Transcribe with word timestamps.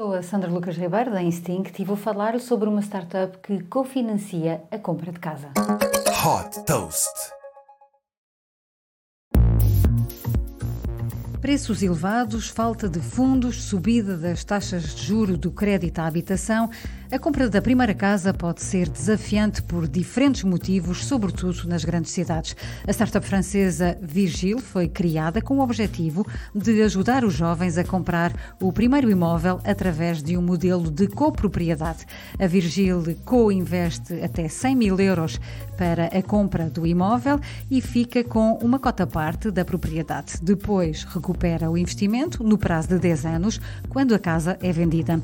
Sou 0.00 0.14
a 0.14 0.22
Sandra 0.22 0.50
Lucas 0.50 0.78
Ribeiro 0.78 1.10
da 1.10 1.22
Instinct 1.22 1.78
e 1.78 1.84
vou 1.84 1.94
falar 1.94 2.40
sobre 2.40 2.66
uma 2.66 2.80
startup 2.80 3.36
que 3.42 3.62
cofinancia 3.64 4.62
a 4.70 4.78
compra 4.78 5.12
de 5.12 5.18
casa. 5.20 5.52
Hot 6.24 6.64
Toast. 6.64 7.10
Preços 11.42 11.82
elevados, 11.82 12.48
falta 12.48 12.88
de 12.88 12.98
fundos, 12.98 13.64
subida 13.64 14.16
das 14.16 14.42
taxas 14.42 14.94
de 14.94 15.04
juro 15.04 15.36
do 15.36 15.52
crédito 15.52 15.98
à 15.98 16.06
habitação. 16.06 16.70
A 17.12 17.18
compra 17.18 17.50
da 17.50 17.60
primeira 17.60 17.92
casa 17.92 18.32
pode 18.32 18.62
ser 18.62 18.88
desafiante 18.88 19.60
por 19.62 19.88
diferentes 19.88 20.44
motivos, 20.44 21.04
sobretudo 21.04 21.66
nas 21.66 21.84
grandes 21.84 22.12
cidades. 22.12 22.54
A 22.86 22.92
startup 22.92 23.26
francesa 23.26 23.98
Virgil 24.00 24.60
foi 24.60 24.86
criada 24.86 25.42
com 25.42 25.58
o 25.58 25.60
objetivo 25.60 26.24
de 26.54 26.80
ajudar 26.82 27.24
os 27.24 27.34
jovens 27.34 27.76
a 27.76 27.82
comprar 27.82 28.32
o 28.62 28.72
primeiro 28.72 29.10
imóvel 29.10 29.58
através 29.64 30.22
de 30.22 30.36
um 30.36 30.42
modelo 30.42 30.88
de 30.88 31.08
copropriedade. 31.08 32.06
A 32.38 32.46
Virgil 32.46 33.02
co-investe 33.24 34.22
até 34.22 34.46
100 34.46 34.76
mil 34.76 35.00
euros 35.00 35.40
para 35.76 36.04
a 36.16 36.22
compra 36.22 36.70
do 36.70 36.86
imóvel 36.86 37.40
e 37.68 37.80
fica 37.80 38.22
com 38.22 38.52
uma 38.62 38.78
cota 38.78 39.04
parte 39.04 39.50
da 39.50 39.64
propriedade. 39.64 40.34
Depois, 40.40 41.02
recupera 41.02 41.68
o 41.68 41.76
investimento 41.76 42.44
no 42.44 42.56
prazo 42.56 42.90
de 42.90 43.00
10 43.00 43.26
anos, 43.26 43.60
quando 43.88 44.14
a 44.14 44.18
casa 44.18 44.56
é 44.62 44.70
vendida. 44.70 45.20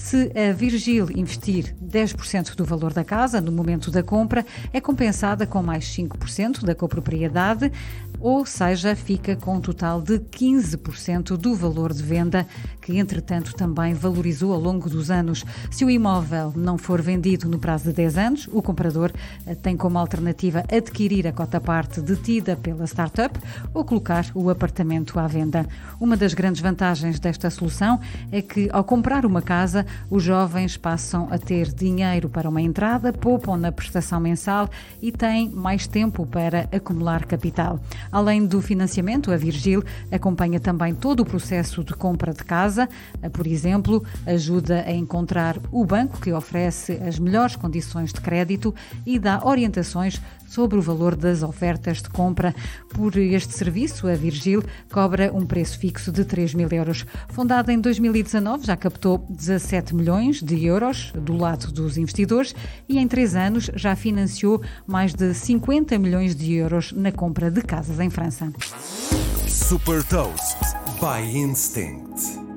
Se 0.00 0.32
a 0.34 0.52
Virgil 0.54 1.08
investir 1.14 1.76
10% 1.80 2.56
do 2.56 2.64
valor 2.64 2.92
da 2.92 3.04
casa 3.04 3.38
no 3.38 3.52
momento 3.52 3.90
da 3.90 4.02
compra, 4.02 4.44
é 4.72 4.80
compensada 4.80 5.46
com 5.46 5.62
mais 5.62 5.84
5% 5.84 6.64
da 6.64 6.74
copropriedade, 6.74 7.70
ou 8.18 8.44
seja, 8.44 8.96
fica 8.96 9.36
com 9.36 9.56
um 9.56 9.60
total 9.60 10.00
de 10.00 10.18
15% 10.18 11.36
do 11.36 11.54
valor 11.54 11.92
de 11.92 12.02
venda, 12.02 12.46
que 12.80 12.98
entretanto 12.98 13.54
também 13.54 13.94
valorizou 13.94 14.52
ao 14.52 14.60
longo 14.60 14.88
dos 14.88 15.10
anos. 15.10 15.44
Se 15.70 15.84
o 15.84 15.90
imóvel 15.90 16.52
não 16.56 16.76
for 16.76 17.00
vendido 17.00 17.48
no 17.48 17.58
prazo 17.58 17.84
de 17.84 17.92
10 17.92 18.18
anos, 18.18 18.48
o 18.50 18.62
comprador 18.62 19.12
eh, 19.46 19.54
tem 19.54 19.76
como 19.76 19.98
alternativa 19.98 20.64
adquirir 20.72 21.26
a 21.26 21.32
cota-parte 21.32 22.00
detida 22.00 22.56
pela 22.56 22.86
startup 22.86 23.38
ou 23.72 23.84
colocar 23.84 24.26
o 24.34 24.50
apartamento 24.50 25.18
à 25.18 25.26
venda. 25.26 25.66
Uma 26.00 26.16
das 26.16 26.34
grandes 26.34 26.60
vantagens 26.60 27.20
desta 27.20 27.48
solução 27.50 28.00
é 28.32 28.42
que, 28.42 28.68
ao 28.72 28.82
comprar 28.82 29.24
uma 29.24 29.42
casa, 29.42 29.86
os 30.10 30.22
jovens 30.22 30.76
passam 30.76 31.28
a 31.30 31.38
ter 31.38 31.72
dinheiro 31.72 32.28
para 32.28 32.48
uma 32.48 32.60
entrada, 32.60 33.12
poupam 33.12 33.56
na 33.56 33.72
prestação 33.72 34.20
mensal 34.20 34.68
e 35.00 35.12
têm 35.12 35.50
mais 35.50 35.86
tempo 35.86 36.26
para 36.26 36.68
acumular 36.72 37.24
capital. 37.24 37.80
Além 38.10 38.46
do 38.46 38.60
financiamento, 38.60 39.30
a 39.30 39.36
Virgil 39.36 39.82
acompanha 40.10 40.60
também 40.60 40.94
todo 40.94 41.20
o 41.20 41.26
processo 41.26 41.82
de 41.84 41.94
compra 41.94 42.32
de 42.32 42.44
casa, 42.44 42.88
por 43.32 43.46
exemplo, 43.46 44.04
ajuda 44.26 44.84
a 44.86 44.92
encontrar 44.92 45.58
o 45.70 45.84
banco 45.84 46.20
que 46.20 46.32
oferece 46.32 46.92
as 47.06 47.18
melhores 47.18 47.56
condições 47.56 48.12
de 48.12 48.20
crédito 48.20 48.74
e 49.06 49.18
dá 49.18 49.40
orientações 49.44 50.20
sobre 50.50 50.76
o 50.76 50.82
valor 50.82 51.14
das 51.14 51.42
ofertas 51.44 52.02
de 52.02 52.10
compra. 52.10 52.52
Por 52.92 53.16
este 53.16 53.54
serviço, 53.54 54.08
a 54.08 54.14
Virgil 54.14 54.64
cobra 54.92 55.32
um 55.32 55.46
preço 55.46 55.78
fixo 55.78 56.10
de 56.10 56.24
3 56.24 56.54
mil 56.54 56.68
euros. 56.72 57.06
Fundada 57.28 57.72
em 57.72 57.80
2019, 57.80 58.66
já 58.66 58.76
captou 58.76 59.24
17 59.30 59.79
milhões 59.92 60.42
de 60.42 60.64
euros 60.64 61.12
do 61.14 61.36
lado 61.36 61.72
dos 61.72 61.96
investidores 61.96 62.54
e 62.88 62.98
em 62.98 63.08
três 63.08 63.34
anos 63.34 63.70
já 63.74 63.96
financiou 63.96 64.62
mais 64.86 65.14
de 65.14 65.34
50 65.34 65.98
milhões 65.98 66.34
de 66.34 66.54
euros 66.54 66.92
na 66.92 67.10
compra 67.10 67.50
de 67.50 67.62
casas 67.62 67.98
em 68.00 68.10
França. 68.10 68.52
Super 69.48 70.04
Toast 70.04 70.56
by 71.00 71.20
Instinct. 71.36 72.49